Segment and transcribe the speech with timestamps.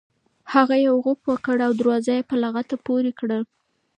[0.53, 3.37] هغه یو غوپ وکړ او دروازه یې په لغته پورې کړه.